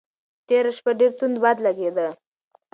تېره 0.47 0.71
شپه 0.77 0.91
ډېر 0.99 1.11
توند 1.17 1.35
باد 1.43 1.57
لګېده. 1.65 2.07